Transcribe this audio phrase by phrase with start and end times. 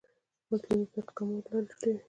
[0.49, 1.97] مظلوم د درد کمولو لارې لټوي.